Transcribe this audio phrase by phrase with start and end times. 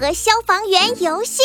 [0.00, 1.42] 和消防员游戏。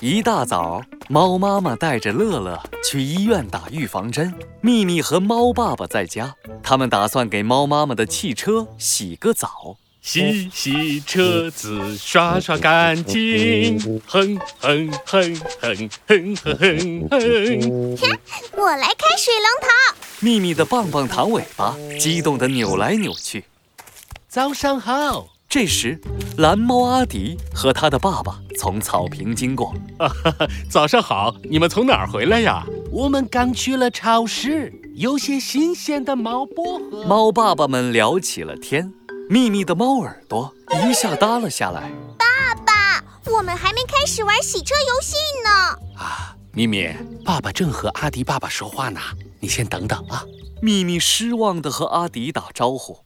[0.00, 4.34] 一大早，猫妈妈带着乐乐去医院打预防针。
[4.60, 9.76] 秘密和猫爸爸在家，他们打算给猫妈妈的汽车洗个澡。
[10.00, 18.18] 洗洗车子，刷刷干净，哼哼哼哼哼哼哼哼。
[18.56, 19.68] 我来开水龙头。
[20.18, 23.44] 秘密的棒棒糖尾巴激动地扭来扭去。
[24.28, 25.28] 早上好。
[25.50, 25.98] 这时，
[26.36, 29.74] 蓝猫阿迪和他的爸爸从草坪经过。
[29.98, 31.34] 啊哈哈，早上好！
[31.44, 32.66] 你们从哪儿回来呀？
[32.92, 37.02] 我们刚去了超市，有些新鲜的猫薄荷。
[37.06, 38.92] 猫爸爸们聊起了天。
[39.30, 40.54] 秘密的猫耳朵
[40.86, 41.90] 一下耷了下来。
[42.18, 43.02] 爸爸，
[43.32, 45.50] 我们还没开始玩洗车游戏呢。
[45.98, 46.90] 啊，秘密，
[47.24, 49.00] 爸爸正和阿迪爸爸说话呢，
[49.40, 50.22] 你先等等啊。
[50.60, 52.98] 秘密失望地和阿迪打招呼。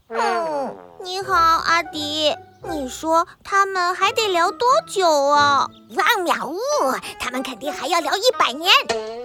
[1.03, 2.33] 你好，阿迪。
[2.71, 5.69] 你说他们还得聊多久啊？
[5.97, 6.57] 汪喵呜，
[7.19, 8.71] 他们肯定还要聊一百年。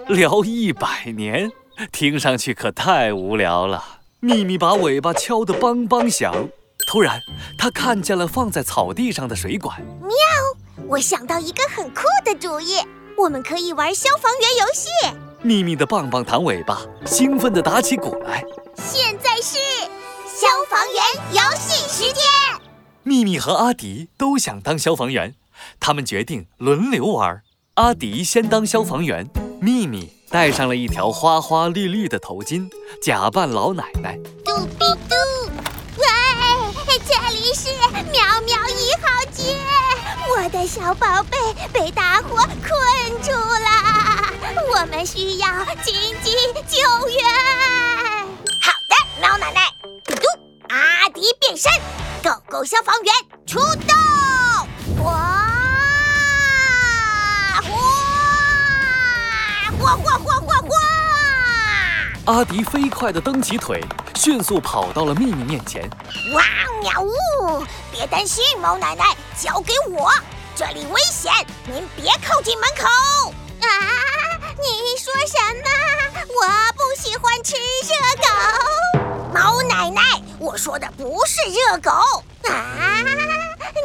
[0.08, 1.48] 聊一百年，
[1.92, 4.00] 听上去可太无聊了。
[4.18, 6.48] 秘密把尾巴敲得梆梆响。
[6.88, 7.20] 突然，
[7.56, 9.80] 他看见了放在草地上的水管。
[10.00, 10.16] 喵！
[10.88, 12.78] 我想到一个很酷的主意，
[13.16, 14.88] 我们可以玩消防员游戏。
[15.42, 18.42] 秘密的棒棒糖尾巴兴奋地打起鼓来。
[18.74, 19.58] 现在是。
[20.38, 22.22] 消防员游戏时间，
[23.02, 25.34] 秘密和阿迪都想当消防员，
[25.80, 27.42] 他们决定轮流玩。
[27.74, 29.28] 阿迪先当消防员，
[29.60, 32.70] 秘密戴上了一条花花绿绿的头巾，
[33.02, 34.16] 假扮老奶奶。
[34.44, 35.16] 嘟嘟嘟，
[35.96, 36.06] 喂，
[36.86, 37.70] 这里是
[38.12, 39.56] 喵喵一号街，
[40.36, 41.36] 我的小宝贝
[41.72, 44.30] 被大火困住了，
[44.72, 46.30] 我们需要紧急
[46.68, 47.24] 救援。
[48.60, 49.77] 好的，猫奶奶。
[51.18, 51.70] 一变身
[52.22, 53.12] 狗狗消防员
[53.44, 55.04] 出动！
[55.04, 55.12] 哇！
[57.68, 57.74] 哇！
[59.80, 60.76] 哇哇哇哇哇！
[62.26, 63.82] 阿迪飞快地蹬起腿，
[64.14, 65.90] 迅速跑到了秘密面前。
[66.34, 66.44] 哇
[66.80, 67.66] 喵呜！
[67.90, 70.12] 别担心，猫奶奶，交给我，
[70.54, 71.32] 这里危险，
[71.66, 72.86] 您别靠近门口。
[73.60, 73.66] 啊！
[74.56, 75.37] 你说什
[80.58, 81.90] 说的不是热狗
[82.50, 83.04] 啊！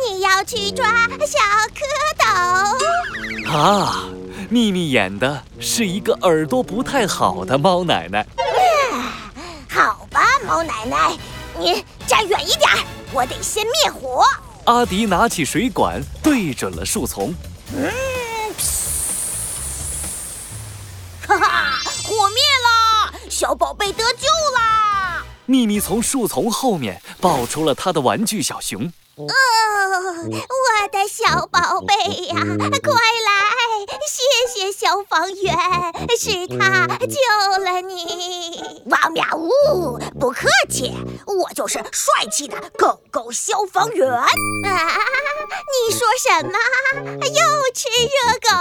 [0.09, 1.37] 你要去抓小
[1.69, 1.85] 蝌
[2.17, 4.05] 蚪啊！
[4.49, 8.25] 秘密演的是一个耳朵不太好的猫奶奶。
[9.69, 11.15] 好吧，猫奶奶，
[11.59, 12.67] 你站远一点，
[13.11, 14.25] 我得先灭火。
[14.65, 17.35] 阿迪拿起水管对准了树丛。
[17.75, 17.91] 嗯，
[21.27, 24.32] 哈哈，火灭了，小宝贝得救了。
[25.45, 28.91] 秘密从树丛后面抱出了他的玩具小熊。
[29.15, 31.93] 哦，我的小宝贝
[32.27, 33.33] 呀，快来！
[34.07, 34.17] 谢
[34.49, 35.55] 谢消防员，
[36.17, 37.17] 是他救
[37.63, 38.81] 了你。
[38.85, 40.93] 汪喵呜，不客气，
[41.27, 44.09] 我就是帅气的狗狗消防员。
[44.09, 44.27] 啊，
[44.63, 46.57] 你说什么？
[47.27, 47.39] 又
[47.75, 48.51] 吃热狗？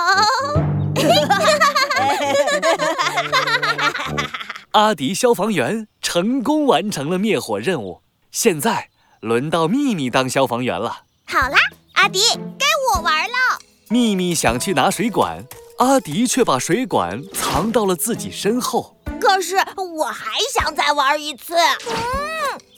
[4.72, 5.88] 阿迪消防员。
[6.14, 8.90] 成功完成了灭火任务，现在
[9.20, 11.04] 轮到秘密当消防员了。
[11.24, 11.56] 好啦，
[11.94, 12.20] 阿迪，
[12.58, 13.58] 该我玩了。
[13.88, 15.42] 秘密想去拿水管，
[15.78, 18.94] 阿迪却把水管藏到了自己身后。
[19.18, 19.56] 可是
[19.96, 21.54] 我还想再玩一次。
[21.56, 21.96] 嗯，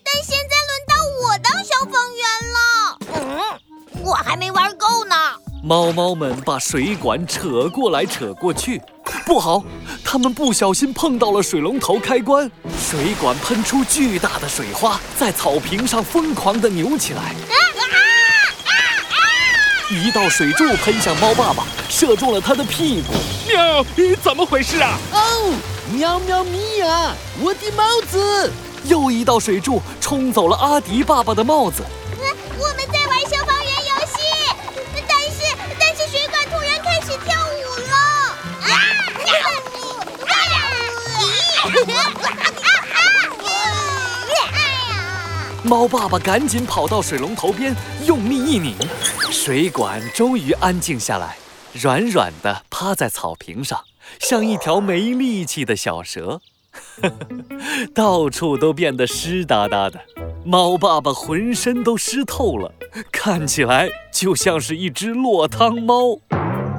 [0.05, 0.95] 但现在轮到
[1.27, 2.99] 我当消防员了。
[3.97, 5.17] 嗯，我还没玩够呢。
[5.67, 8.79] 猫猫们把水管扯过来扯过去。
[9.25, 9.65] 不好，
[10.05, 17.23] 它们不小心碰到了水龙头开关，水管喷出巨大的水花，在草坪上疯狂地扭起来。
[17.23, 17.83] 啊啊
[18.69, 18.77] 啊！
[19.91, 23.15] 一道水柱喷向猫爸爸，射中了他的屁股。
[23.49, 23.83] 喵，
[24.23, 24.99] 怎么回事啊？
[25.15, 25.55] 哦，
[25.95, 28.53] 喵喵咪呀，我的帽子！
[28.85, 31.83] 又一道水柱冲走了阿迪爸爸的帽子。
[45.65, 47.75] 猫爸爸赶紧跑到水龙头边，
[48.05, 48.77] 用力一拧，
[49.31, 51.39] 水管终于安静下来，
[51.73, 53.83] 软软的趴在草坪上，
[54.21, 56.43] 像一条没力气的小蛇，
[57.95, 59.99] 到处都变得湿哒哒的。
[60.45, 62.71] 猫爸爸浑身都湿透了，
[63.11, 66.19] 看起来就像是一只落汤猫。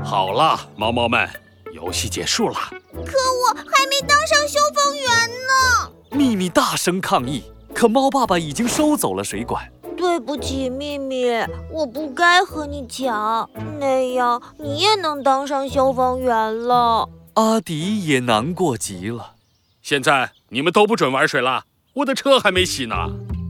[0.03, 1.27] 好了，猫猫们，
[1.73, 2.55] 游戏结束了。
[2.93, 5.91] 可我还没当上消防员呢！
[6.11, 7.45] 秘密大声抗议。
[7.75, 9.69] 可猫爸爸已经收走了水管。
[9.97, 11.25] 对对不起，秘密，
[11.69, 13.49] 我不该和你抢，
[13.81, 17.09] 那样你也能当上消防员了。
[17.33, 19.33] 阿迪也难过极了。
[19.81, 22.95] 现在你们都不准玩水了，我的车还没洗呢。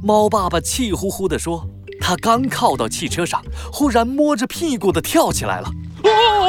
[0.04, 1.68] 猫爸爸气呼呼地说。
[2.02, 5.70] 他刚靠到汽车上，忽然摸着屁股的跳起来了。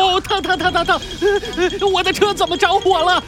[0.06, 1.00] 哦，疼疼疼疼疼！
[1.92, 3.22] 我的车怎么着火了？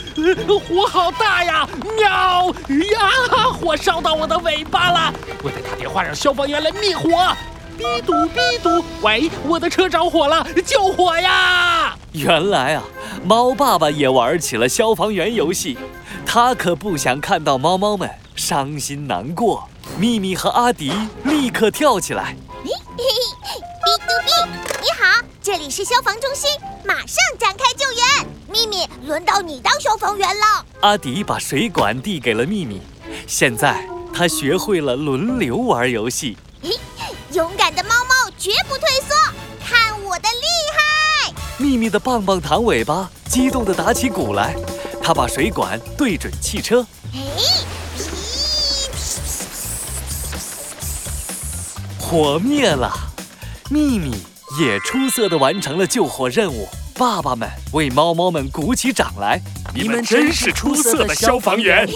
[0.68, 1.68] 火好大呀！
[1.96, 3.50] 喵呀！
[3.60, 5.12] 火烧到我的尾巴了！
[5.42, 7.08] 我得打电话让消防员来灭火。
[7.76, 11.96] 哔嘟哔嘟，喂，我的车着火了，救火呀！
[12.12, 12.82] 原来啊，
[13.24, 15.76] 猫爸爸也玩起了消防员游戏，
[16.26, 19.68] 他可不想看到猫猫们伤心难过。
[19.96, 20.92] 咪咪和阿迪
[21.24, 22.36] 立刻跳起来。
[22.64, 24.46] 哔嘟哔，
[24.80, 26.50] 你好，这里是消防中心，
[26.84, 28.28] 马上展开救援。
[28.52, 30.66] 秘密，轮到你当消防员了。
[30.82, 32.82] 阿迪把水管递给了秘密，
[33.26, 36.36] 现在他学会了轮流玩游戏。
[37.32, 39.14] 勇敢的猫猫绝不退缩，
[39.66, 40.44] 看我的厉
[40.76, 41.32] 害！
[41.56, 44.54] 秘密的棒棒糖尾巴激动地打起鼓来，
[45.02, 46.86] 他把水管对准汽车。
[51.98, 52.92] 火灭了，
[53.70, 54.22] 秘密
[54.58, 56.68] 也出色地完成了救火任务。
[56.94, 59.40] 爸爸们为猫猫们鼓起掌来，
[59.72, 61.88] 你们真是出色的消防员。